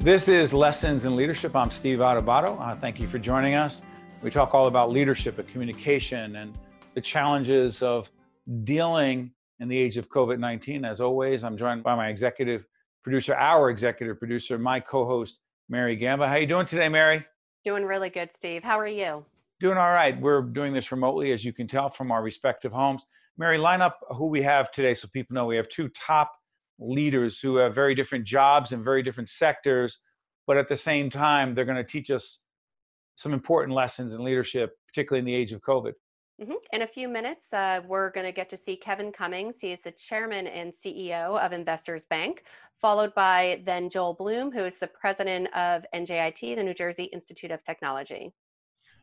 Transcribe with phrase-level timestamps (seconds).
[0.00, 1.54] This is Lessons in Leadership.
[1.54, 2.58] I'm Steve Adubato.
[2.58, 3.82] Uh, thank you for joining us.
[4.22, 6.56] We talk all about leadership and communication and
[6.94, 8.10] the challenges of
[8.64, 10.86] dealing in the age of COVID 19.
[10.86, 12.64] As always, I'm joined by my executive
[13.04, 16.26] producer, our executive producer, my co host, Mary Gamba.
[16.26, 17.22] How are you doing today, Mary?
[17.66, 18.64] Doing really good, Steve.
[18.64, 19.22] How are you?
[19.60, 20.18] Doing all right.
[20.18, 23.04] We're doing this remotely, as you can tell from our respective homes.
[23.36, 26.32] Mary, line up who we have today so people know we have two top
[26.80, 29.98] leaders who have very different jobs and very different sectors,
[30.46, 32.40] but at the same time, they're going to teach us
[33.16, 35.92] some important lessons in leadership, particularly in the age of COVID.
[36.40, 36.52] Mm-hmm.
[36.72, 39.60] In a few minutes, uh, we're going to get to see Kevin Cummings.
[39.60, 42.44] He is the chairman and CEO of Investors Bank,
[42.80, 47.50] followed by then Joel Bloom, who is the president of NJIT, the New Jersey Institute
[47.50, 48.32] of Technology.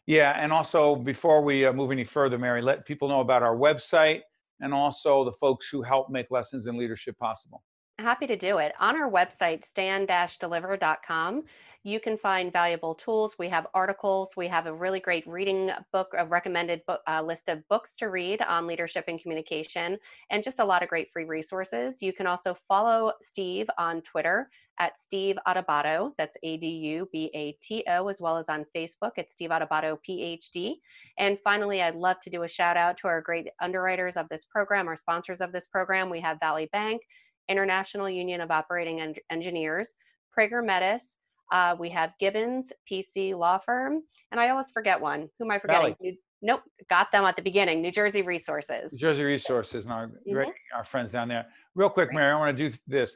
[0.08, 3.56] Yeah, and also before we uh, move any further, Mary, let people know about our
[3.56, 4.22] website
[4.62, 7.64] and also the folks who help make lessons in leadership possible.
[8.00, 8.74] Happy to do it.
[8.80, 11.44] On our website, stand-deliver.com,
[11.84, 13.36] you can find valuable tools.
[13.40, 14.34] We have articles.
[14.38, 18.10] We have a really great reading book, a recommended book, uh, list of books to
[18.10, 19.98] read on leadership and communication,
[20.30, 22.00] and just a lot of great free resources.
[22.04, 24.48] You can also follow Steve on Twitter
[24.80, 26.12] at Steve Adubato.
[26.18, 29.50] That's A D U B A T O, as well as on Facebook at Steve
[29.50, 30.76] Adubato PhD.
[31.18, 34.46] And finally, I'd love to do a shout out to our great underwriters of this
[34.46, 36.10] program, our sponsors of this program.
[36.10, 37.02] We have Valley Bank,
[37.50, 39.94] International Union of Operating en- Engineers,
[40.38, 41.18] Prager Metis,
[41.52, 45.30] uh, we have Gibbons PC Law Firm, and I always forget one.
[45.40, 45.96] Who am I forgetting?
[46.02, 47.82] New, nope, got them at the beginning.
[47.82, 48.92] New Jersey Resources.
[48.92, 50.50] New Jersey Resources, and our, mm-hmm.
[50.76, 51.46] our friends down there.
[51.76, 53.16] Real quick, Mary, I want to do this.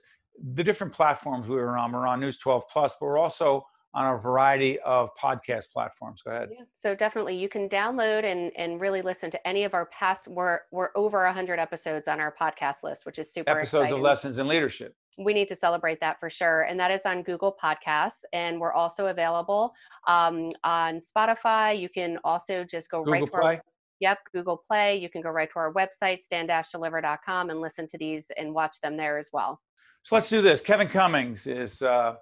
[0.54, 4.16] The different platforms we were on, we're on News 12 Plus, but we're also on
[4.16, 6.22] a variety of podcast platforms.
[6.22, 6.50] Go ahead.
[6.52, 6.64] Yeah.
[6.74, 10.60] So definitely you can download and, and really listen to any of our past, we're,
[10.72, 13.98] we're over 100 episodes on our podcast list, which is super Episodes exciting.
[13.98, 14.96] of Lessons in Leadership.
[15.18, 16.62] We need to celebrate that for sure.
[16.62, 18.22] And that is on Google Podcasts.
[18.32, 19.74] And we're also available
[20.08, 21.78] um, on Spotify.
[21.78, 23.56] You can also just go Google right to Play.
[23.58, 23.62] our
[24.00, 24.98] Yep, Google Play.
[24.98, 28.98] You can go right to our website, stand-deliver.com, and listen to these and watch them
[28.98, 29.62] there as well.
[30.04, 30.62] So let's do this.
[30.62, 32.16] Kevin Cummings is uh,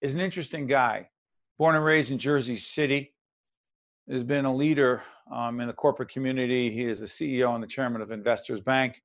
[0.00, 1.08] is an interesting guy.
[1.58, 3.12] Born and raised in Jersey City,
[4.10, 6.70] has been a leader um, in the corporate community.
[6.70, 9.02] He is the CEO and the chairman of Investors Bank.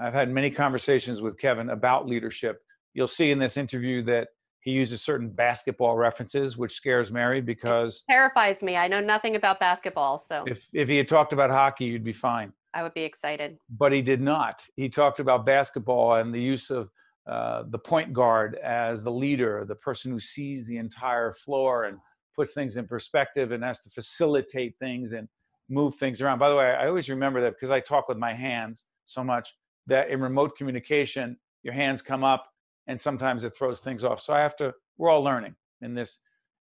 [0.00, 2.62] I've had many conversations with Kevin about leadership.
[2.94, 4.28] You'll see in this interview that
[4.60, 8.76] he uses certain basketball references, which scares Mary because it terrifies me.
[8.76, 12.12] I know nothing about basketball, so if if he had talked about hockey, you'd be
[12.12, 12.52] fine.
[12.74, 13.58] I would be excited.
[13.78, 14.62] But he did not.
[14.76, 16.90] He talked about basketball and the use of
[17.26, 21.98] uh, the point guard as the leader, the person who sees the entire floor and
[22.34, 25.28] puts things in perspective and has to facilitate things and
[25.68, 26.38] move things around.
[26.38, 29.54] By the way, I always remember that because I talk with my hands so much
[29.86, 32.46] that in remote communication, your hands come up
[32.86, 34.20] and sometimes it throws things off.
[34.20, 36.20] So I have to, we're all learning in this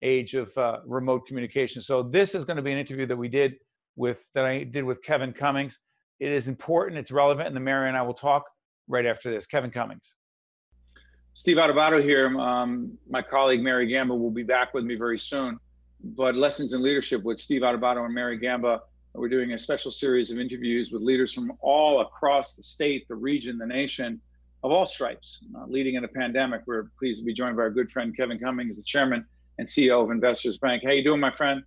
[0.02, 1.82] age of uh, remote communication.
[1.82, 3.54] So this is going to be an interview that we did
[3.96, 5.80] with, that I did with Kevin Cummings.
[6.20, 8.44] It is important, it's relevant, and the Mary and I will talk
[8.88, 9.46] right after this.
[9.46, 10.14] Kevin Cummings.
[11.32, 12.26] Steve Adubato here.
[12.38, 15.58] Um, my colleague Mary Gamba will be back with me very soon.
[16.02, 18.82] But Lessons in Leadership with Steve Adubato and Mary Gamba,
[19.14, 23.14] we're doing a special series of interviews with leaders from all across the state, the
[23.14, 24.20] region, the nation,
[24.62, 25.44] of all stripes.
[25.56, 28.38] Uh, leading in a pandemic, we're pleased to be joined by our good friend Kevin
[28.38, 29.24] Cummings, the chairman
[29.58, 30.82] and CEO of Investors Bank.
[30.84, 31.62] How you doing, my friend?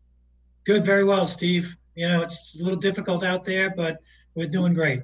[0.65, 1.75] Good, very well, Steve.
[1.95, 3.97] You know, it's a little difficult out there, but
[4.35, 5.03] we're doing great.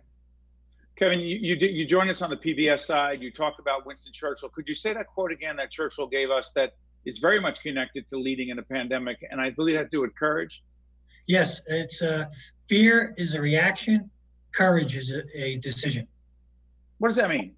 [0.96, 3.22] Kevin, you, you, did, you joined us on the PBS side.
[3.22, 4.50] You talked about Winston Churchill.
[4.50, 6.74] Could you say that quote again that Churchill gave us that
[7.06, 9.26] is very much connected to leading in a pandemic?
[9.30, 10.62] And I believe it had to do with courage.
[11.26, 12.26] Yes, it's uh,
[12.68, 14.10] fear is a reaction,
[14.52, 16.06] courage is a, a decision.
[16.98, 17.54] What does that mean?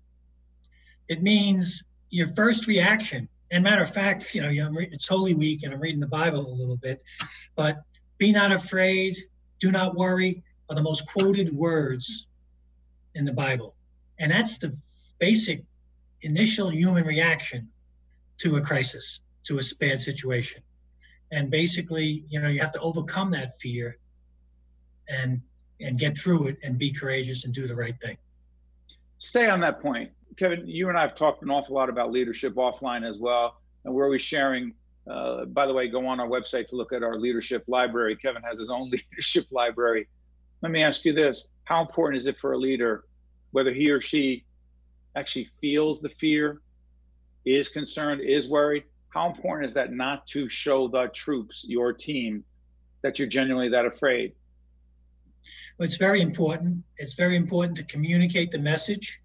[1.08, 3.28] It means your first reaction.
[3.50, 6.54] And matter of fact, you know, it's Holy Week and I'm reading the Bible a
[6.54, 7.02] little bit,
[7.56, 7.82] but
[8.18, 9.18] be not afraid,
[9.60, 12.28] do not worry are the most quoted words
[13.16, 13.76] in the Bible.
[14.20, 14.74] And that's the
[15.20, 15.64] basic
[16.22, 17.68] initial human reaction
[18.38, 20.62] to a crisis, to a bad situation.
[21.34, 23.98] And basically, you know, you have to overcome that fear
[25.10, 25.42] and
[25.82, 28.16] and get through it and be courageous and do the right thing.
[29.18, 30.12] Stay on that point.
[30.38, 33.58] Kevin, you and I have talked an awful lot about leadership offline as well.
[33.84, 34.74] And we're always sharing,
[35.10, 38.16] uh, by the way, go on our website to look at our leadership library.
[38.16, 40.08] Kevin has his own leadership library.
[40.62, 43.06] Let me ask you this How important is it for a leader
[43.52, 44.46] whether he or she
[45.16, 46.62] actually feels the fear,
[47.46, 52.44] is concerned, is worried, how important is that not to show the troops, your team,
[53.04, 54.34] that you're genuinely that afraid?
[55.78, 56.84] Well, it's very important.
[56.98, 59.22] It's very important to communicate the message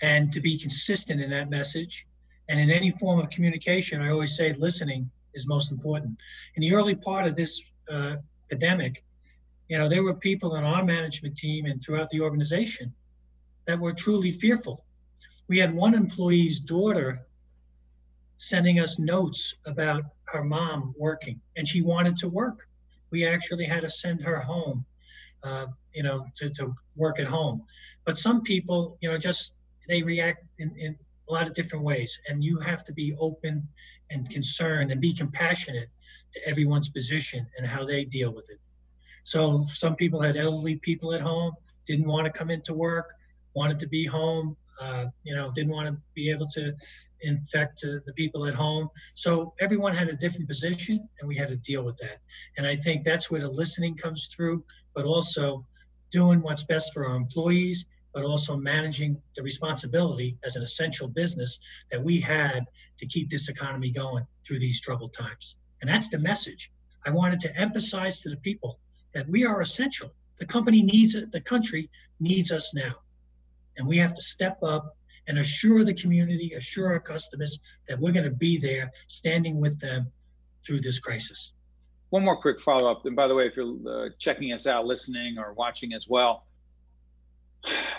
[0.00, 2.06] and to be consistent in that message
[2.48, 6.18] And in any form of communication, I always say listening is most important.
[6.56, 8.16] In the early part of this uh,
[8.50, 9.03] pandemic,
[9.68, 12.92] you know, there were people on our management team and throughout the organization
[13.66, 14.84] that were truly fearful.
[15.48, 17.26] We had one employee's daughter
[18.36, 22.66] sending us notes about her mom working, and she wanted to work.
[23.10, 24.84] We actually had to send her home,
[25.42, 27.64] uh, you know, to, to work at home.
[28.04, 29.54] But some people, you know, just
[29.88, 30.96] they react in, in
[31.28, 33.66] a lot of different ways, and you have to be open
[34.10, 35.88] and concerned and be compassionate
[36.32, 38.58] to everyone's position and how they deal with it.
[39.24, 41.52] So some people had elderly people at home,
[41.86, 43.12] didn't want to come into work,
[43.54, 46.72] wanted to be home, uh, you know, didn't want to be able to
[47.22, 48.88] infect uh, the people at home.
[49.14, 52.18] So everyone had a different position, and we had to deal with that.
[52.58, 55.66] And I think that's where the listening comes through, but also
[56.10, 61.58] doing what's best for our employees, but also managing the responsibility as an essential business
[61.90, 62.64] that we had
[62.98, 65.56] to keep this economy going through these troubled times.
[65.80, 66.70] And that's the message.
[67.06, 68.78] I wanted to emphasize to the people
[69.14, 70.10] that we are essential.
[70.38, 71.90] The company needs it, the country
[72.20, 72.94] needs us now.
[73.76, 74.96] And we have to step up
[75.26, 77.58] and assure the community, assure our customers
[77.88, 80.10] that we're going to be there standing with them
[80.64, 81.52] through this crisis.
[82.10, 83.06] One more quick follow up.
[83.06, 86.46] And by the way, if you're uh, checking us out, listening, or watching as well,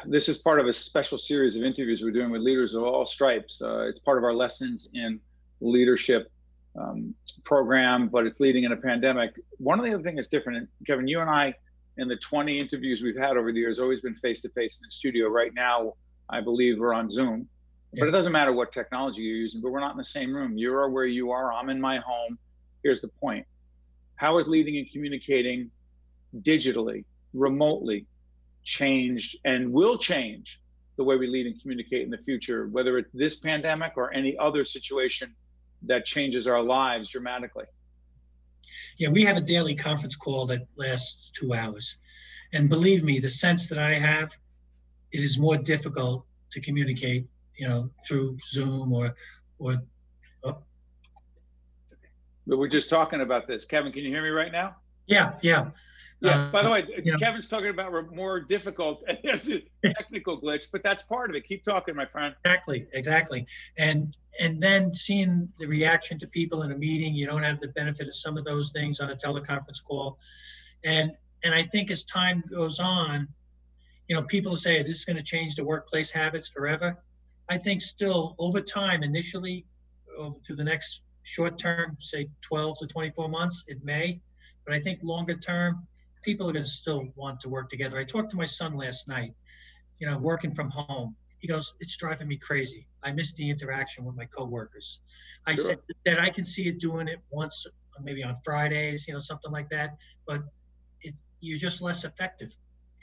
[0.06, 3.06] this is part of a special series of interviews we're doing with leaders of all
[3.06, 3.62] stripes.
[3.62, 5.20] Uh, it's part of our lessons in
[5.62, 6.32] leadership
[6.80, 7.14] um,
[7.44, 9.36] program, but it's leading in a pandemic.
[9.58, 11.54] One of the other things that's different, Kevin, you and I,
[11.98, 14.88] in the 20 interviews we've had over the years, always been face to face in
[14.88, 15.28] the studio.
[15.28, 15.94] Right now,
[16.30, 17.48] I believe we're on Zoom,
[17.94, 18.02] yeah.
[18.02, 20.58] but it doesn't matter what technology you're using, but we're not in the same room.
[20.58, 22.38] You are where you are, I'm in my home.
[22.84, 23.46] Here's the point
[24.16, 25.72] How is leading and communicating
[26.42, 28.06] digitally, remotely,
[28.64, 30.62] changed and will change
[30.98, 34.38] the way we lead and communicate in the future, whether it's this pandemic or any
[34.38, 35.34] other situation
[35.84, 37.66] that changes our lives dramatically.
[38.98, 41.98] Yeah, we have a daily conference call that lasts two hours.
[42.54, 44.36] And believe me, the sense that I have,
[45.12, 47.28] it is more difficult to communicate,
[47.58, 49.16] you know, through Zoom or,
[49.60, 49.76] or,
[50.44, 50.58] oh.
[52.48, 53.66] But we're just talking about this.
[53.66, 54.76] Kevin, can you hear me right now?
[55.08, 55.72] Yeah, yeah.
[56.22, 56.46] Yeah.
[56.46, 56.84] Uh, by the way,
[57.20, 59.04] Kevin's talking about more difficult
[59.84, 61.46] technical glitch, but that's part of it.
[61.46, 62.34] Keep talking, my friend.
[62.46, 63.46] Exactly, exactly.
[63.78, 67.70] And and then seeing the reaction to people in a meeting, you don't have the
[67.70, 70.18] benefit of some of those things on a teleconference call.
[70.84, 71.12] And
[71.44, 73.28] and I think as time goes on,
[74.08, 76.98] you know, people say this is going to change the workplace habits forever.
[77.50, 79.66] I think still over time, initially,
[80.18, 84.22] over through the next short term, say 12 to 24 months, it may.
[84.66, 85.88] But I think longer term,
[86.24, 88.00] people are going to still want to work together.
[88.00, 89.34] I talked to my son last night,
[90.00, 91.16] you know, working from home.
[91.46, 92.88] He goes, It's driving me crazy.
[93.04, 95.02] I miss the interaction with my coworkers.
[95.46, 95.66] I sure.
[95.66, 97.68] said that I can see it doing it once,
[98.02, 99.96] maybe on Fridays, you know, something like that,
[100.26, 100.42] but
[101.02, 102.52] it, you're just less effective.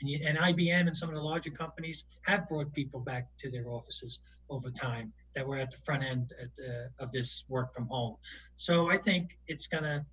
[0.01, 3.49] And, you, and IBM and some of the larger companies have brought people back to
[3.49, 4.19] their offices
[4.49, 8.17] over time that were at the front end at, uh, of this work from home.
[8.57, 10.05] So I think it's going to,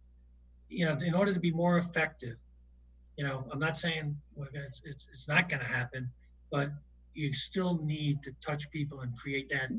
[0.68, 2.36] you know, in order to be more effective,
[3.16, 4.16] you know, I'm not saying
[4.54, 6.12] it's, it's, it's not going to happen,
[6.52, 6.70] but
[7.20, 9.70] you still need to touch people and create that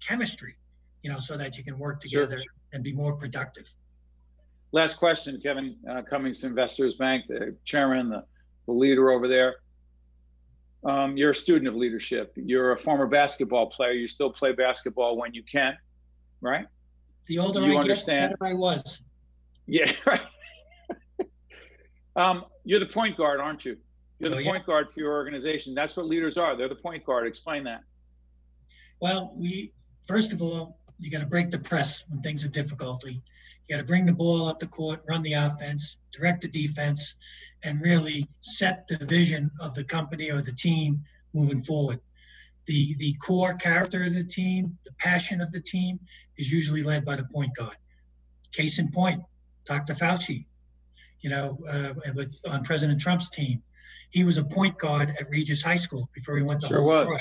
[0.00, 0.54] chemistry,
[1.02, 2.46] you know, so that you can work together sure.
[2.72, 3.68] and be more productive.
[4.72, 8.24] Last question, Kevin uh, Cummings Investors Bank, the chairman, the,
[8.66, 9.56] the leader over there.
[10.84, 12.32] Um, you're a student of leadership.
[12.36, 13.92] You're a former basketball player.
[13.92, 15.76] You still play basketball when you can,
[16.40, 16.66] right?
[17.26, 18.30] The older you I understand.
[18.30, 19.02] get, the better I was.
[19.66, 20.22] Yeah, right.
[22.16, 23.76] um, you're the point guard, aren't you?
[24.22, 24.66] You're the point yeah.
[24.66, 25.74] guard for your organization.
[25.74, 26.56] That's what leaders are.
[26.56, 27.26] They're the point guard.
[27.26, 27.82] Explain that.
[29.00, 29.72] Well, we
[30.04, 33.20] first of all, you got to break the press when things are difficulty.
[33.66, 37.16] You got to bring the ball up the court, run the offense, direct the defense,
[37.64, 41.02] and really set the vision of the company or the team
[41.34, 41.98] moving forward.
[42.66, 45.98] The the core character of the team, the passion of the team,
[46.38, 47.76] is usually led by the point guard.
[48.52, 49.20] Case in point,
[49.64, 50.46] talk to Fauci.
[51.22, 53.62] You know, uh, with, on President Trump's team,
[54.12, 57.20] he was a point guard at Regis High School before he went to sure was.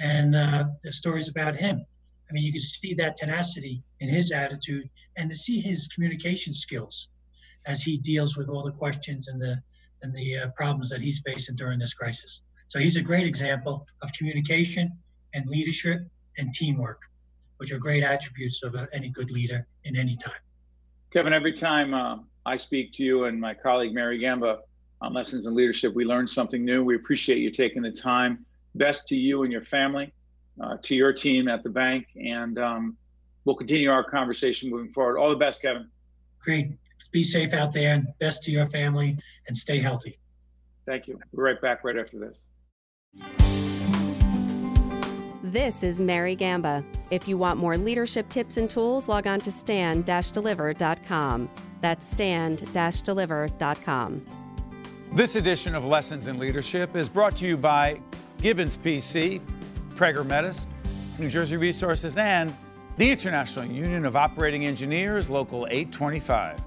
[0.00, 1.84] And uh, the stories about him.
[2.28, 6.54] I mean, you can see that tenacity in his attitude and to see his communication
[6.54, 7.08] skills
[7.66, 9.62] as he deals with all the questions and the
[10.02, 12.40] and the uh, problems that he's facing during this crisis.
[12.68, 14.90] So he's a great example of communication
[15.32, 16.00] and leadership
[16.38, 17.02] and teamwork,
[17.58, 20.40] which are great attributes of uh, any good leader in any time.
[21.12, 24.60] Kevin, every time uh, I speak to you and my colleague Mary Gamba,
[25.02, 25.94] on Lessons in Leadership.
[25.94, 26.84] We learned something new.
[26.84, 28.44] We appreciate you taking the time.
[28.74, 30.12] Best to you and your family.
[30.60, 32.96] uh, to your team at the bank, and um,
[33.44, 35.18] we'll continue our conversation moving forward.
[35.18, 35.88] All the best, Kevin.
[36.40, 36.72] Great.
[37.10, 39.18] Be safe out there and best to your family
[39.48, 40.18] and stay healthy.
[40.86, 41.18] Thank you.
[41.32, 42.44] We're right back right after this.
[45.42, 46.82] This is Mary Gamba.
[47.10, 51.50] If you want more leadership tips and tools, log on to stand-deliver.com.
[51.80, 54.41] That's stand-deliver.com.
[55.14, 58.00] This edition of Lessons in Leadership is brought to you by
[58.40, 59.42] Gibbons PC,
[59.94, 60.66] Prager Metis,
[61.18, 62.50] New Jersey Resources, and
[62.96, 66.58] the International Union of Operating Engineers, Local 825.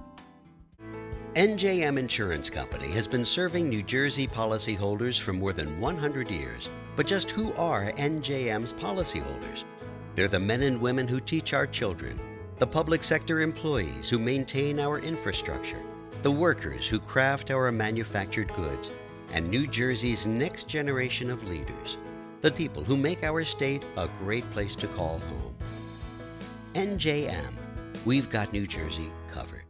[1.33, 6.69] NJM Insurance Company has been serving New Jersey policyholders for more than 100 years.
[6.95, 9.63] But just who are NJM's policyholders?
[10.13, 12.19] They're the men and women who teach our children,
[12.59, 15.81] the public sector employees who maintain our infrastructure,
[16.23, 18.91] the workers who craft our manufactured goods,
[19.33, 21.97] and New Jersey's next generation of leaders,
[22.41, 25.55] the people who make our state a great place to call home.
[26.73, 27.53] NJM,
[28.05, 29.63] we've got New Jersey covered.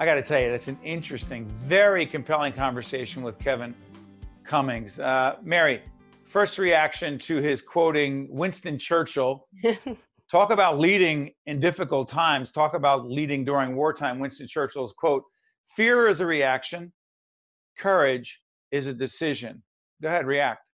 [0.00, 3.74] I got to tell you, that's an interesting, very compelling conversation with Kevin
[4.44, 5.00] Cummings.
[5.00, 5.82] Uh, Mary,
[6.28, 9.48] first reaction to his quoting Winston Churchill.
[10.30, 12.50] Talk about leading in difficult times.
[12.50, 14.18] Talk about leading during wartime.
[14.18, 15.24] Winston Churchill's quote
[15.74, 16.92] Fear is a reaction,
[17.78, 19.62] courage is a decision.
[20.02, 20.67] Go ahead, react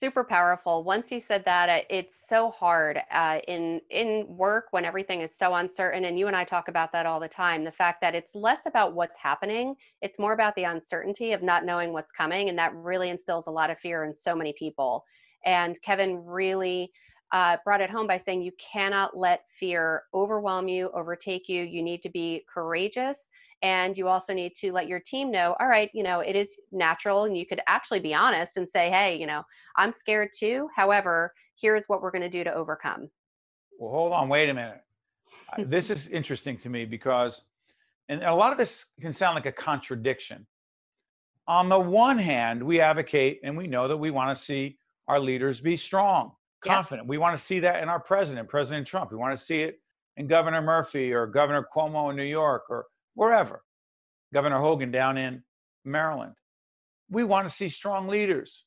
[0.00, 0.82] super powerful.
[0.82, 5.36] Once you said that uh, it's so hard uh, in in work when everything is
[5.36, 8.14] so uncertain and you and i talk about that all the time the fact that
[8.14, 12.48] it's less about what's happening it's more about the uncertainty of not knowing what's coming
[12.48, 15.04] and that really instills a lot of fear in so many people.
[15.44, 16.92] And kevin really
[17.32, 21.62] uh, brought it home by saying you cannot let fear overwhelm you overtake you.
[21.62, 23.28] You need to be courageous
[23.62, 26.56] and you also need to let your team know all right you know it is
[26.72, 29.42] natural and you could actually be honest and say hey you know
[29.76, 30.68] i'm scared too.
[30.74, 33.10] However here's what we're going to do to overcome
[33.78, 34.80] well hold on wait a minute.
[35.58, 37.42] This is interesting to me because
[38.08, 40.46] and a lot of this can sound like a contradiction.
[41.48, 45.18] On the one hand we advocate and we know that we want to see our
[45.18, 47.08] leaders be strong confident.
[47.08, 49.10] We want to see that in our president president trump.
[49.10, 49.80] We want to see it
[50.16, 53.62] in governor murphy or governor cuomo in new york or wherever,
[54.32, 55.42] Governor Hogan down in
[55.84, 56.34] Maryland.
[57.10, 58.64] We want to see strong leaders.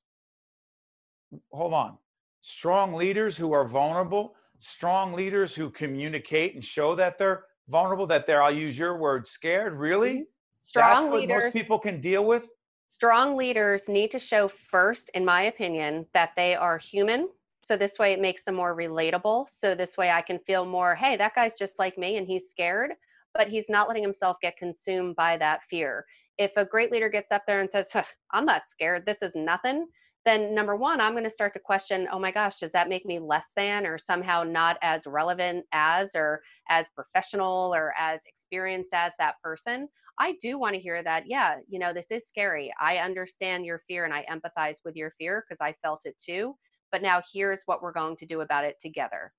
[1.51, 1.97] Hold on.
[2.41, 8.27] Strong leaders who are vulnerable, strong leaders who communicate and show that they're vulnerable, that
[8.27, 9.73] they're, I'll use your word, scared.
[9.77, 10.13] Really?
[10.13, 10.23] Mm-hmm.
[10.57, 11.43] Strong That's leaders.
[11.45, 12.47] most people can deal with?
[12.89, 17.29] Strong leaders need to show first, in my opinion, that they are human.
[17.63, 19.49] So this way it makes them more relatable.
[19.49, 22.49] So this way I can feel more, hey, that guy's just like me and he's
[22.49, 22.91] scared
[23.33, 26.05] but he's not letting himself get consumed by that fear.
[26.37, 27.95] If a great leader gets up there and says,
[28.31, 29.87] I'm not scared, this is nothing,
[30.25, 33.05] then number one, I'm going to start to question, oh my gosh, does that make
[33.05, 38.93] me less than or somehow not as relevant as or as professional or as experienced
[38.93, 39.89] as that person?
[40.19, 42.71] I do want to hear that, yeah, you know, this is scary.
[42.79, 46.55] I understand your fear and I empathize with your fear because I felt it too.
[46.91, 49.33] But now here's what we're going to do about it together.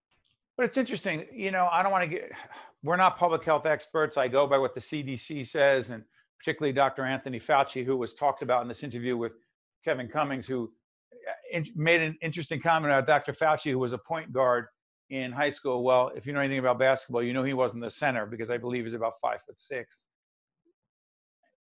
[0.57, 2.33] But it's interesting, you know, I don't want to get,
[2.83, 4.17] we're not public health experts.
[4.17, 6.05] I go by what the CDC says, and
[6.39, 7.05] particularly Dr.
[7.05, 9.37] Anthony Fauci, who was talked about in this interview with
[9.85, 10.71] Kevin Cummings, who
[11.55, 13.33] uh, made an interesting comment about Dr.
[13.33, 14.67] Fauci, who was a point guard
[15.11, 15.83] in high school.
[15.83, 18.59] Well, if you know anything about basketball, you know he wasn't the center because I
[18.59, 20.07] believe he's about five foot six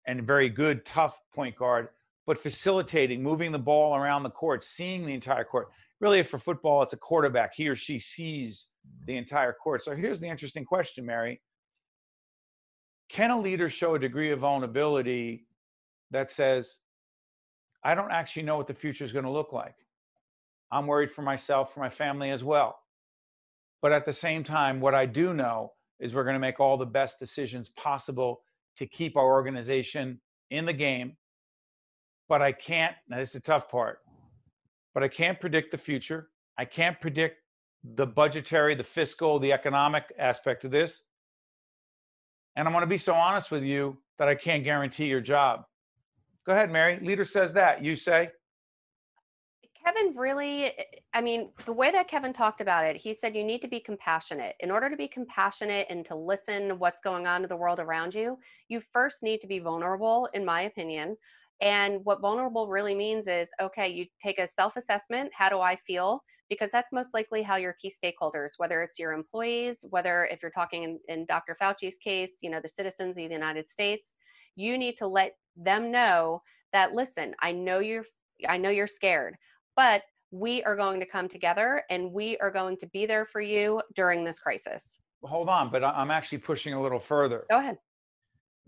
[0.08, 1.90] and very good, tough point guard,
[2.26, 5.70] but facilitating, moving the ball around the court, seeing the entire court.
[6.02, 7.54] Really, for football, it's a quarterback.
[7.54, 8.70] He or she sees
[9.06, 9.84] the entire court.
[9.84, 11.40] So here's the interesting question, Mary.
[13.08, 15.46] Can a leader show a degree of vulnerability
[16.10, 16.78] that says,
[17.84, 19.76] I don't actually know what the future is going to look like?
[20.72, 22.80] I'm worried for myself, for my family as well.
[23.82, 26.78] But at the same time, what I do know is we're going to make all
[26.78, 28.42] the best decisions possible
[28.78, 31.16] to keep our organization in the game.
[32.28, 34.00] But I can't, now this is the tough part,
[34.94, 36.30] but I can't predict the future.
[36.58, 37.38] I can't predict
[37.96, 41.04] the budgetary, the fiscal, the economic aspect of this.
[42.56, 45.66] And I'm going to be so honest with you that I can't guarantee your job.
[46.46, 47.00] Go ahead, Mary.
[47.00, 47.84] Leader says that.
[47.84, 48.30] You say?
[49.84, 50.84] Kevin really, eh,
[51.14, 53.80] I mean, the way that Kevin talked about it, he said you need to be
[53.80, 54.56] compassionate.
[54.60, 58.14] In order to be compassionate and to listen what's going on in the world around
[58.14, 61.18] you, you first need to be vulnerable, in my opinion.
[61.62, 65.32] And what vulnerable really means is okay, you take a self assessment.
[65.34, 66.24] How do I feel?
[66.52, 70.52] because that's most likely how your key stakeholders, whether it's your employees, whether if you're
[70.52, 71.56] talking in, in Dr.
[71.60, 74.14] Fauci's case, you know, the citizens of the United States,
[74.58, 76.42] you need to let them know
[76.74, 78.04] that listen, I know you're
[78.50, 79.38] I know you're scared,
[79.78, 83.40] but we are going to come together and we are going to be there for
[83.40, 84.98] you during this crisis.
[85.24, 87.46] Hold on, but I'm actually pushing a little further.
[87.50, 87.78] Go ahead.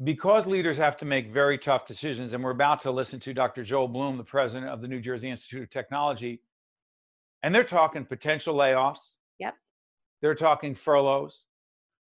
[0.02, 3.64] Because leaders have to make very tough decisions, and we're about to listen to Dr.
[3.64, 6.42] Joel Bloom, the president of the New Jersey Institute of Technology,
[7.44, 9.12] and they're talking potential layoffs.
[9.40, 9.54] Yep.
[10.22, 11.46] They're talking furloughs.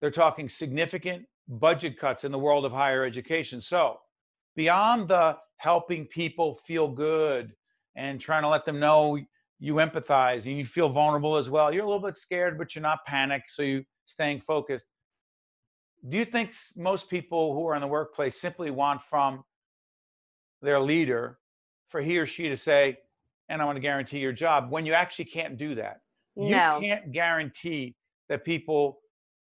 [0.00, 3.60] They're talking significant budget cuts in the world of higher education.
[3.60, 3.98] So,
[4.56, 7.52] beyond the helping people feel good
[7.94, 9.18] and trying to let them know
[9.58, 12.82] you empathize and you feel vulnerable as well, you're a little bit scared, but you're
[12.82, 13.50] not panicked.
[13.50, 14.90] So, you're staying focused.
[16.08, 19.44] Do you think most people who are in the workplace simply want from
[20.62, 21.38] their leader
[21.88, 22.98] for he or she to say,
[23.48, 26.00] and I want to guarantee your job when you actually can't do that?
[26.36, 26.78] No.
[26.78, 27.96] You can't guarantee
[28.28, 28.98] that people,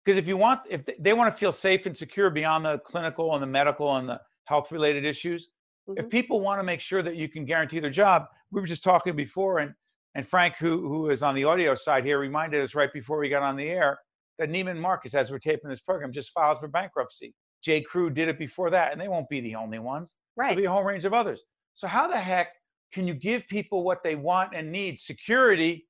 [0.04, 3.34] because if you want, if they want to feel safe and secure beyond the clinical
[3.34, 5.50] and the medical and the health related issues,
[5.88, 6.00] mm-hmm.
[6.00, 8.82] if people want to make sure that you can guarantee their job, we were just
[8.82, 9.74] talking before, and
[10.14, 13.28] and Frank, who who is on the audio side here, reminded us right before we
[13.28, 13.98] got on the air
[14.40, 17.34] that Neiman Marcus, as we're taping this program, just filed for bankruptcy.
[17.62, 17.82] J.
[17.82, 20.14] Crew did it before that, and they won't be the only ones.
[20.34, 20.48] Right.
[20.48, 21.42] There'll be a whole range of others.
[21.74, 22.48] So how the heck
[22.90, 24.98] can you give people what they want and need?
[24.98, 25.86] Security,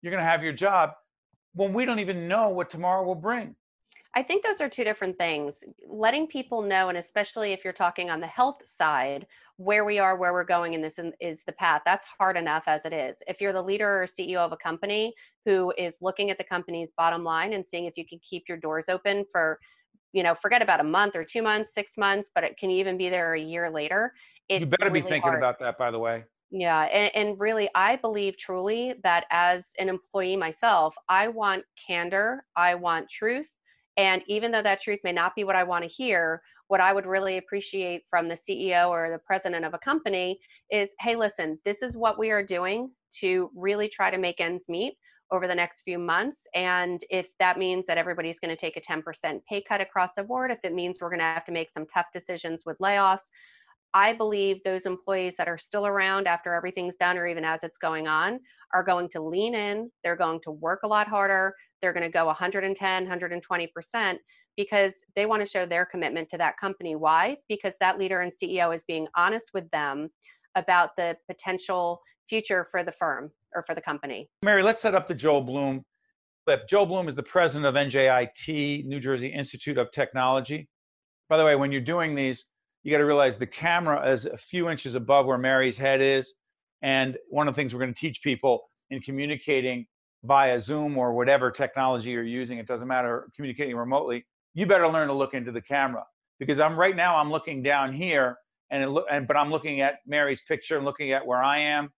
[0.00, 0.92] you're going to have your job
[1.54, 3.56] when we don't even know what tomorrow will bring.
[4.14, 5.64] I think those are two different things.
[5.84, 9.26] Letting people know, and especially if you're talking on the health side,
[9.58, 11.82] where we are, where we're going in this is the path.
[11.84, 13.18] That's hard enough as it is.
[13.26, 15.12] If you're the leader or CEO of a company
[15.44, 18.56] who is looking at the company's bottom line and seeing if you can keep your
[18.56, 19.58] doors open for,
[20.12, 22.96] you know, forget about a month or two months, six months, but it can even
[22.96, 24.14] be there a year later.
[24.48, 25.38] you better really be thinking hard.
[25.38, 26.22] about that, by the way.
[26.52, 32.44] Yeah, and, and really, I believe truly that as an employee myself, I want candor,
[32.56, 33.48] I want truth.
[33.96, 36.92] And even though that truth may not be what I want to hear, what I
[36.92, 40.38] would really appreciate from the CEO or the president of a company
[40.70, 44.66] is hey, listen, this is what we are doing to really try to make ends
[44.68, 44.94] meet
[45.30, 46.46] over the next few months.
[46.54, 50.22] And if that means that everybody's going to take a 10% pay cut across the
[50.22, 53.28] board, if it means we're going to have to make some tough decisions with layoffs,
[53.94, 57.78] I believe those employees that are still around after everything's done or even as it's
[57.78, 58.40] going on
[58.74, 59.90] are going to lean in.
[60.04, 61.54] They're going to work a lot harder.
[61.80, 64.18] They're going to go 110, 120%
[64.58, 66.96] because they want to show their commitment to that company.
[66.96, 67.36] Why?
[67.48, 70.10] Because that leader and CEO is being honest with them
[70.56, 74.28] about the potential future for the firm or for the company.
[74.42, 75.84] Mary, let's set up the Joel Bloom
[76.44, 76.68] clip.
[76.68, 80.68] Joel Bloom is the president of NJIT, New Jersey Institute of Technology.
[81.28, 82.46] By the way, when you're doing these,
[82.82, 86.34] you got to realize the camera is a few inches above where Mary's head is.
[86.82, 89.86] And one of the things we're going to teach people in communicating
[90.24, 94.24] via Zoom or whatever technology you're using, it doesn't matter, communicating remotely,
[94.58, 96.04] you better learn to look into the camera
[96.40, 98.36] because I'm right now I'm looking down here
[98.72, 101.90] and it and but I'm looking at Mary's picture and looking at where I am.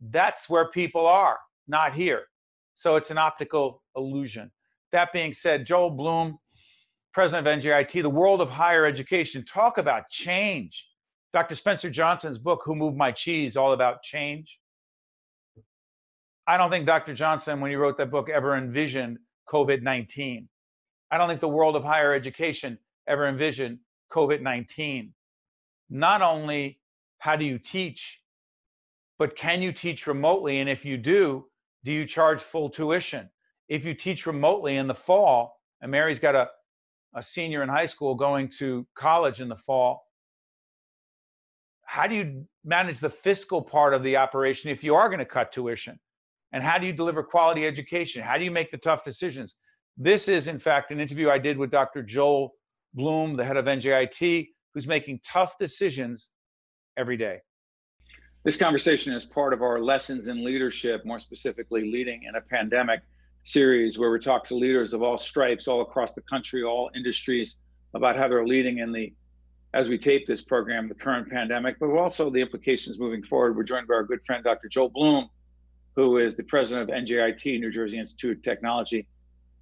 [0.00, 2.22] That's where people are, not here.
[2.74, 4.52] So it's an optical illusion.
[4.92, 6.38] That being said, Joel Bloom,
[7.12, 10.86] president of NJIT, the world of higher education, talk about change.
[11.32, 11.56] Dr.
[11.56, 14.60] Spencer Johnson's book, Who Moved My Cheese, all about change.
[16.46, 17.12] I don't think Dr.
[17.12, 19.18] Johnson, when he wrote that book, ever envisioned
[19.52, 20.48] COVID 19.
[21.10, 23.78] I don't think the world of higher education ever envisioned
[24.12, 25.12] COVID 19.
[25.90, 26.78] Not only
[27.18, 28.20] how do you teach,
[29.18, 30.60] but can you teach remotely?
[30.60, 31.46] And if you do,
[31.84, 33.28] do you charge full tuition?
[33.68, 36.48] If you teach remotely in the fall, and Mary's got a,
[37.14, 40.04] a senior in high school going to college in the fall,
[41.84, 45.24] how do you manage the fiscal part of the operation if you are going to
[45.24, 45.98] cut tuition?
[46.52, 48.22] And how do you deliver quality education?
[48.22, 49.56] How do you make the tough decisions?
[49.96, 52.02] This is, in fact, an interview I did with Dr.
[52.02, 52.54] Joel
[52.94, 56.30] Bloom, the head of NJIT, who's making tough decisions
[56.96, 57.38] every day.
[58.42, 63.00] This conversation is part of our Lessons in Leadership, more specifically, Leading in a Pandemic
[63.44, 67.58] series, where we talk to leaders of all stripes, all across the country, all industries,
[67.94, 69.12] about how they're leading in the,
[69.74, 73.56] as we tape this program, the current pandemic, but also the implications moving forward.
[73.56, 74.68] We're joined by our good friend, Dr.
[74.68, 75.28] Joel Bloom,
[75.96, 79.06] who is the president of NJIT, New Jersey Institute of Technology.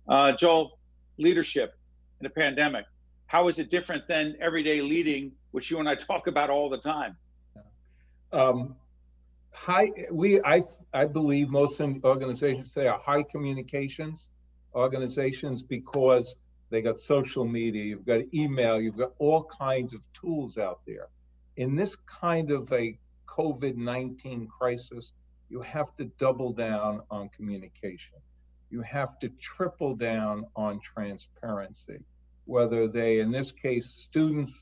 [0.09, 0.79] Uh, Joel,
[1.19, 1.75] leadership
[2.21, 2.85] in a pandemic,
[3.27, 6.79] how is it different than everyday leading, which you and I talk about all the
[6.79, 7.17] time?
[8.33, 8.77] Um,
[9.53, 14.29] high, we, I, I believe most organizations say are high communications
[14.75, 16.37] organizations because
[16.71, 21.09] they got social media, you've got email, you've got all kinds of tools out there.
[21.57, 25.13] In this kind of a COVID 19 crisis,
[25.49, 28.19] you have to double down on communication.
[28.71, 32.01] You have to triple down on transparency,
[32.45, 34.59] whether they, in this case, students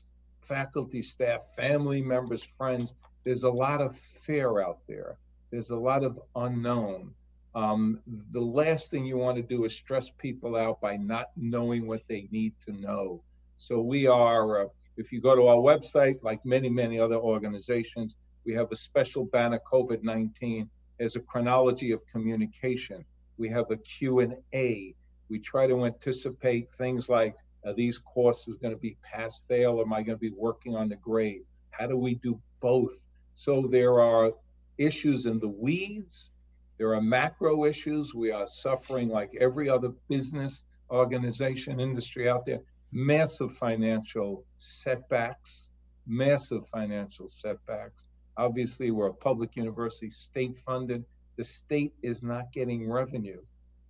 [0.47, 2.93] faculty, staff, family members, friends.
[3.23, 5.17] There's a lot of fear out there.
[5.51, 7.13] There's a lot of unknown.
[7.55, 7.99] Um,
[8.31, 12.03] the last thing you want to do is stress people out by not knowing what
[12.07, 13.23] they need to know.
[13.57, 18.15] So we are, uh, if you go to our website, like many, many other organizations,
[18.45, 23.03] we have a special banner COVID-19 as a chronology of communication.
[23.37, 24.95] We have a Q&A.
[25.29, 29.81] We try to anticipate things like, are these courses going to be pass fail?
[29.81, 31.41] Am I going to be working on the grade?
[31.71, 33.03] How do we do both?
[33.35, 34.31] So there are
[34.77, 36.29] issues in the weeds
[36.77, 38.13] there are macro issues.
[38.13, 45.69] We are suffering like every other business, organization, industry out there, massive financial setbacks,
[46.05, 48.05] massive financial setbacks.
[48.37, 51.03] Obviously, we're a public university, state funded.
[51.37, 53.41] The state is not getting revenue.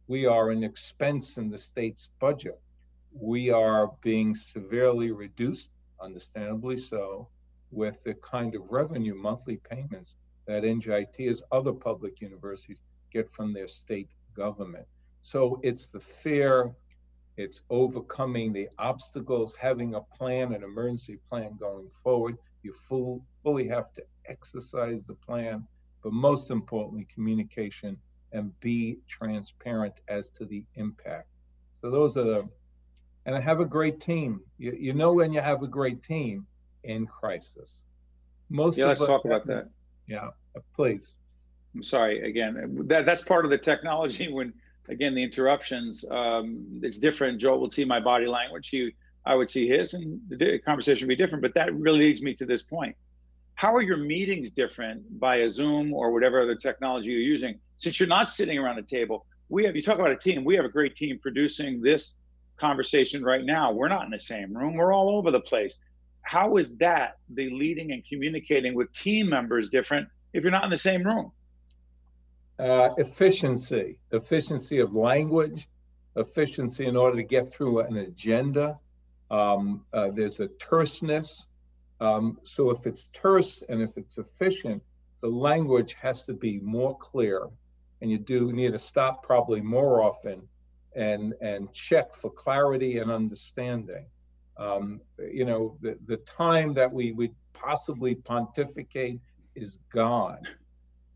[0.08, 2.60] We are an expense in the state's budget.
[3.14, 7.30] We are being severely reduced, understandably so,
[7.72, 12.82] with the kind of revenue monthly payments that NJIT as other public universities
[13.12, 14.86] get from their state government.
[15.22, 16.76] So it's the fear,
[17.38, 22.38] it's overcoming the obstacles, having a plan, an emergency plan going forward.
[22.64, 25.66] You full, fully have to exercise the plan,
[26.04, 27.98] but most importantly, communication
[28.32, 31.28] and be transparent as to the impact.
[31.82, 32.50] So those are the,
[33.26, 34.42] and I have a great team.
[34.58, 36.46] You, you know when you have a great team
[36.84, 37.86] in crisis.
[38.50, 39.70] Most yeah, let's talk about that.
[40.08, 40.30] Yeah,
[40.76, 41.14] please.
[41.76, 42.86] I'm sorry again.
[42.88, 44.32] That that's part of the technology.
[44.34, 44.54] When
[44.90, 47.42] again the interruptions, um, it's different.
[47.42, 48.70] Joel would see my body language.
[48.70, 51.42] He, I would see his, and the conversation would be different.
[51.42, 52.96] But that really leads me to this point.
[53.58, 57.60] How are your meetings different via Zoom or whatever other technology you're using?
[57.76, 59.76] Since you're not sitting around a table, we have.
[59.76, 60.46] You talk about a team.
[60.46, 62.18] We have a great team producing this
[62.58, 63.72] conversation right now.
[63.72, 64.76] We're not in the same room.
[64.76, 65.82] We're all over the place.
[66.22, 70.70] How is that the leading and communicating with team members different if you're not in
[70.70, 71.32] the same room?
[72.60, 75.68] Uh, efficiency, efficiency of language,
[76.16, 78.78] efficiency in order to get through an agenda.
[79.32, 81.48] Um, uh, there's a terseness.
[82.00, 84.84] Um, so if it's terse and if it's efficient,
[85.22, 87.50] the language has to be more clear,
[88.02, 90.48] and you do need to stop probably more often
[90.96, 94.06] and and check for clarity and understanding.
[94.58, 99.20] Um, you know, the, the time that we would possibly pontificate
[99.56, 100.42] is gone.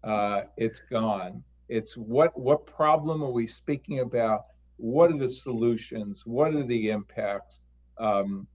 [0.03, 1.43] Uh, it's gone.
[1.69, 4.45] It's what what problem are we speaking about?
[4.77, 6.25] What are the solutions?
[6.25, 7.59] What are the impacts?
[7.97, 8.47] Um,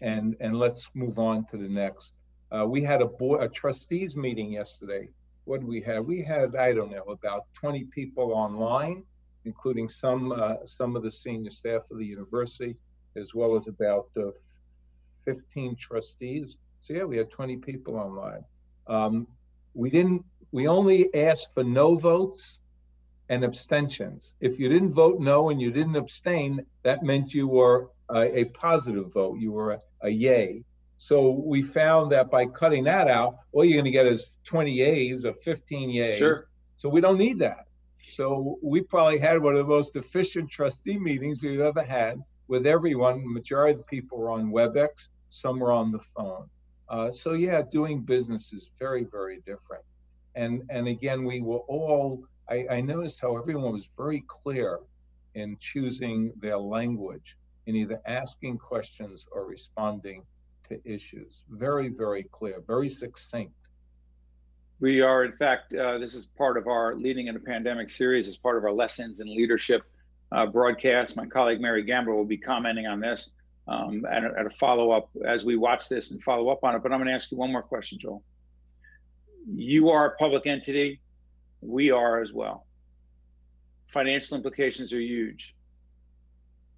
[0.00, 2.12] and and let's move on to the next.
[2.50, 5.08] Uh, we had a board, a trustees meeting yesterday.
[5.44, 6.04] What did we have?
[6.04, 9.04] We had I don't know about 20 people online,
[9.44, 12.76] including some uh, some of the senior staff of the university,
[13.16, 14.30] as well as about uh,
[15.24, 16.58] 15 trustees.
[16.78, 18.44] So yeah, we had 20 people online.
[18.86, 19.26] Um,
[19.74, 22.60] we didn't we only asked for no votes
[23.28, 24.34] and abstentions.
[24.40, 28.44] If you didn't vote no and you didn't abstain, that meant you were a, a
[28.46, 29.38] positive vote.
[29.38, 30.64] You were a, a, yay.
[30.96, 34.78] So we found that by cutting that out, all you're going to get is 20
[34.78, 36.16] yays or 15 yays.
[36.16, 36.48] Sure.
[36.76, 37.66] So we don't need that.
[38.08, 42.66] So we probably had one of the most efficient trustee meetings we've ever had with
[42.66, 43.20] everyone.
[43.20, 46.48] The majority of the people were on WebEx, some were on the phone.
[46.88, 49.82] Uh, so yeah, doing business is very, very different
[50.36, 54.78] and and again we were all I, I noticed how everyone was very clear
[55.34, 60.22] in choosing their language in either asking questions or responding
[60.68, 61.42] to issues.
[61.50, 63.54] Very very clear very succinct.
[64.80, 68.28] We are in fact uh, this is part of our leading in a pandemic series
[68.28, 69.82] as part of our lessons in leadership
[70.32, 71.16] uh, broadcast.
[71.16, 73.32] My colleague mary Gamba will be commenting on this
[73.68, 76.82] um, at, a, at a follow-up as we watch this and follow up on it.
[76.82, 78.22] But i'm going to ask you one more question joel.
[79.48, 81.00] You are a public entity,
[81.60, 82.66] we are as well.
[83.88, 85.55] Financial implications are huge.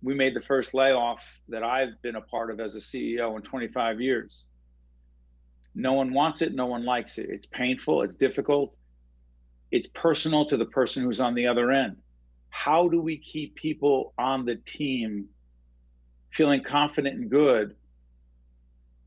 [0.03, 3.43] We made the first layoff that I've been a part of as a CEO in
[3.43, 4.45] 25 years.
[5.75, 7.29] No one wants it, no one likes it.
[7.31, 8.75] It's painful, it's difficult,
[9.71, 11.97] it's personal to the person who's on the other end.
[12.51, 15.29] How do we keep people on the team
[16.31, 17.75] feeling confident and good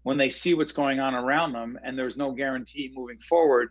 [0.03, 3.69] when they see what's going on around them and there's no guarantee moving forward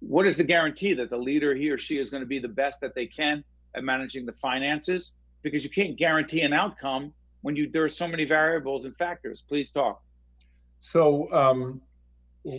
[0.00, 2.48] what is the guarantee that the leader he or she is going to be the
[2.48, 3.42] best that they can
[3.74, 8.08] at managing the finances because you can't guarantee an outcome when you there are so
[8.08, 10.02] many variables and factors please talk
[10.80, 11.80] so um,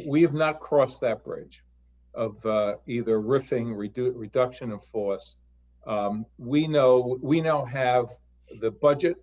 [0.08, 1.64] we have not crossed that bridge
[2.14, 5.36] of uh, either riffing redu- reduction of force
[5.86, 8.08] um, we know we now have
[8.62, 9.18] the budget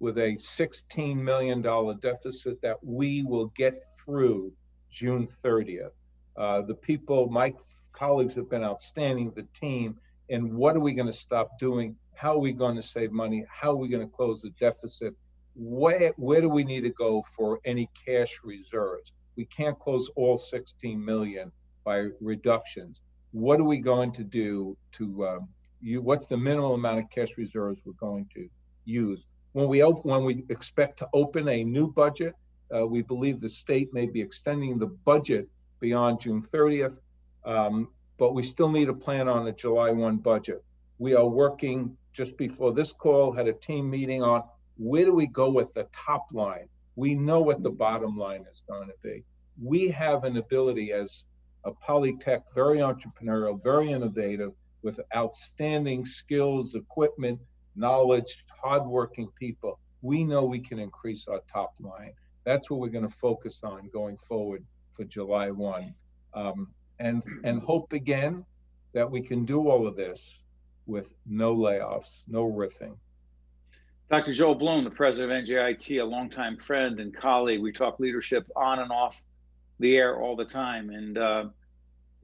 [0.00, 3.74] with a $16 million deficit that we will get
[4.04, 4.52] through
[4.90, 5.90] June 30th.
[6.36, 7.54] Uh, the people, my
[7.92, 9.96] colleagues have been outstanding, the team,
[10.28, 11.96] and what are we going to stop doing?
[12.14, 13.44] How are we going to save money?
[13.48, 15.14] How are we going to close the deficit?
[15.56, 19.12] Where, where do we need to go for any cash reserves?
[19.36, 21.50] We can't close all 16 million
[21.84, 23.00] by reductions.
[23.32, 25.48] What are we going to do to um,
[25.80, 26.00] you?
[26.02, 28.48] What's the minimal amount of cash reserves we're going to
[28.84, 29.26] use?
[29.52, 32.34] When we open, when we expect to open a new budget,
[32.74, 35.48] uh, we believe the state may be extending the budget
[35.80, 36.98] beyond June 30th,
[37.44, 40.64] um, but we still need a plan on the July 1 budget.
[40.98, 44.44] We are working just before this call, had a team meeting on
[44.78, 46.68] where do we go with the top line?
[46.96, 49.24] We know what the bottom line is going to be.
[49.60, 51.24] We have an ability as
[51.64, 57.40] a polytech, very entrepreneurial, very innovative, with outstanding skills, equipment,
[57.74, 59.80] knowledge, hardworking people.
[60.02, 62.12] We know we can increase our top line.
[62.44, 65.94] That's what we're going to focus on going forward for July 1.
[66.34, 66.68] Um,
[67.00, 68.44] and, and hope again
[68.92, 70.43] that we can do all of this
[70.86, 72.96] with no layoffs, no riffing.
[74.10, 74.32] Dr.
[74.32, 77.60] Joel Bloom, the president of NJIT, a longtime friend and colleague.
[77.60, 79.22] We talk leadership on and off
[79.80, 80.90] the air all the time.
[80.90, 81.44] And uh,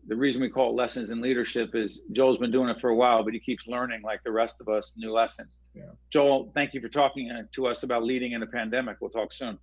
[0.07, 2.95] the reason we call it lessons in leadership is Joel's been doing it for a
[2.95, 5.59] while, but he keeps learning like the rest of us new lessons.
[5.75, 5.85] Yeah.
[6.11, 8.99] Joel, thank you for talking uh, to us about leading in a pandemic.
[9.01, 9.59] We'll talk soon.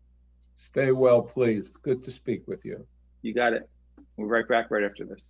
[0.56, 1.72] Stay well, please.
[1.84, 2.86] Good to speak with you.
[3.22, 3.70] You got it.
[4.16, 5.30] We'll be right back right after this.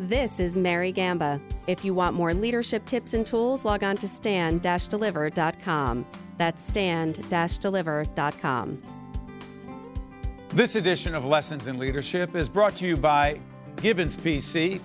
[0.00, 1.40] This is Mary Gamba.
[1.68, 6.06] If you want more leadership tips and tools, log on to stand-deliver.com.
[6.36, 8.82] That's stand-deliver.com.
[10.48, 13.38] This edition of Lessons in Leadership is brought to you by
[13.76, 14.80] Gibbons PC,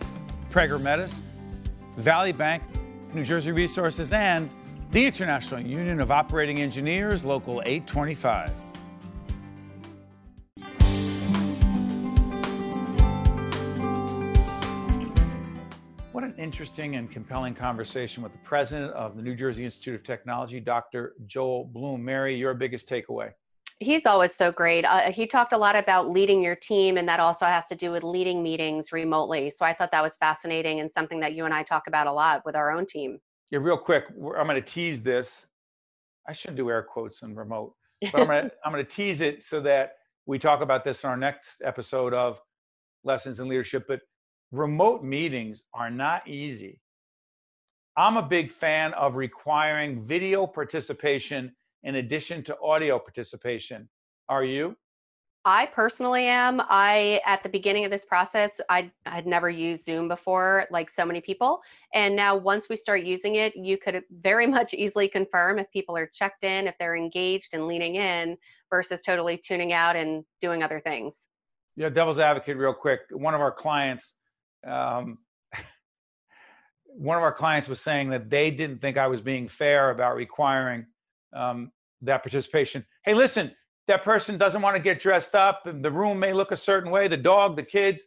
[0.51, 1.23] Prager Metis,
[1.95, 2.61] Valley Bank,
[3.13, 4.47] New Jersey Resources, and
[4.91, 8.51] the International Union of Operating Engineers, Local 825.
[16.39, 21.13] Interesting and compelling conversation with the president of the New Jersey Institute of Technology, Dr.
[21.27, 22.03] Joel Bloom.
[22.03, 23.31] Mary, your biggest takeaway?
[23.81, 24.85] He's always so great.
[24.85, 27.91] Uh, he talked a lot about leading your team, and that also has to do
[27.91, 29.49] with leading meetings remotely.
[29.49, 32.11] So I thought that was fascinating and something that you and I talk about a
[32.11, 33.19] lot with our own team.
[33.51, 35.45] Yeah, real quick, I'm going to tease this.
[36.27, 37.73] I shouldn't do air quotes in remote,
[38.11, 39.93] but I'm going to I'm going to tease it so that
[40.25, 42.41] we talk about this in our next episode of
[43.03, 43.85] Lessons in Leadership.
[43.87, 44.01] But
[44.51, 46.81] remote meetings are not easy.
[47.97, 53.89] I'm a big fan of requiring video participation in addition to audio participation.
[54.27, 54.75] Are you?
[55.45, 56.61] I personally am.
[56.69, 61.05] I at the beginning of this process, I had never used Zoom before, like so
[61.05, 61.61] many people.
[61.93, 65.95] And now once we start using it, you could very much easily confirm if people
[65.95, 68.37] are checked in, if they're engaged and leaning in
[68.69, 71.27] versus totally tuning out and doing other things.
[71.75, 73.01] Yeah, devil's advocate, real quick.
[73.11, 74.15] One of our clients,
[74.65, 75.17] um,
[76.85, 80.15] one of our clients was saying that they didn't think I was being fair about
[80.15, 80.85] requiring
[81.33, 82.85] um, that participation.
[83.03, 83.51] Hey, listen,
[83.87, 86.91] that person doesn't want to get dressed up and the room may look a certain
[86.91, 88.03] way the dog the kids.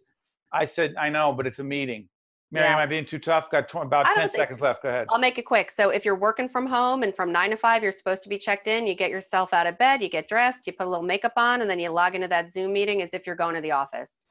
[0.52, 2.08] I said i know but it's a meeting.
[2.50, 2.74] Mary yeah.
[2.74, 3.50] am i being too tough?
[3.50, 5.06] Got t- about 10 seconds left go ahead.
[5.10, 5.70] I'll make it quick.
[5.70, 8.38] So if you're working from home and from 9 to 5 you're supposed to be
[8.38, 11.04] checked in you get yourself out of bed you get dressed you put a little
[11.04, 13.60] makeup on and then you log into that zoom meeting as if you're going to
[13.60, 14.26] the office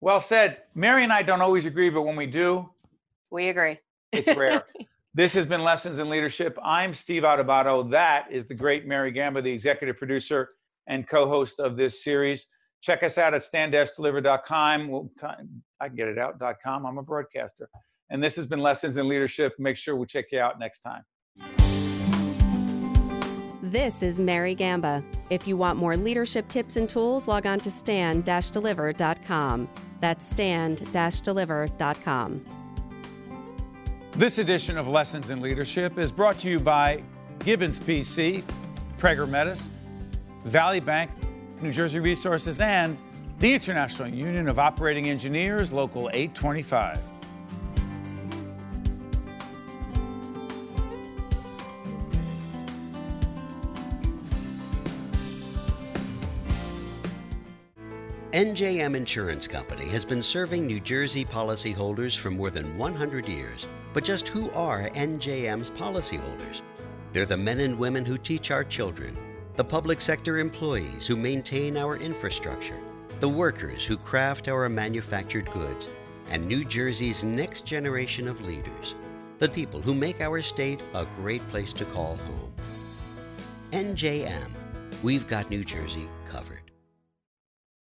[0.00, 2.68] well said mary and i don't always agree but when we do
[3.30, 3.78] we agree
[4.12, 4.64] it's rare
[5.16, 6.58] This has been Lessons in Leadership.
[6.62, 7.90] I'm Steve Adubato.
[7.90, 10.50] That is the great Mary Gamba, the executive producer
[10.88, 12.48] and co-host of this series.
[12.82, 14.88] Check us out at stand-deliver.com.
[14.88, 15.26] We'll t-
[15.80, 16.84] I can get it out.com.
[16.84, 17.70] I'm a broadcaster.
[18.10, 19.54] And this has been Lessons in Leadership.
[19.58, 21.02] Make sure we check you out next time.
[23.70, 25.02] This is Mary Gamba.
[25.28, 29.68] If you want more leadership tips and tools, log on to stand-deliver.com.
[30.00, 32.46] That's stand-deliver.com.
[34.12, 37.02] This edition of Lessons in Leadership is brought to you by
[37.40, 38.44] Gibbons PC,
[38.98, 39.68] Prager Metis,
[40.44, 41.10] Valley Bank,
[41.60, 42.96] New Jersey Resources, and
[43.40, 47.00] the International Union of Operating Engineers, Local 825.
[58.36, 63.66] NJM Insurance Company has been serving New Jersey policyholders for more than 100 years.
[63.94, 66.60] But just who are NJM's policyholders?
[67.14, 69.16] They're the men and women who teach our children
[69.56, 72.78] the public sector employees who maintain our infrastructure,
[73.20, 75.88] the workers who craft our manufactured goods,
[76.28, 78.96] and New Jersey's next generation of leaders.
[79.38, 82.52] the people who make our state a great place to call home.
[83.72, 84.50] NJM,
[85.02, 86.65] we've got New Jersey covered.